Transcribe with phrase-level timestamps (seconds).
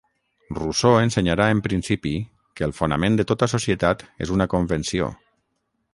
[0.59, 2.13] Rousseau ensenyarà en principi
[2.61, 5.13] que el fonament de tota societat és una convenció.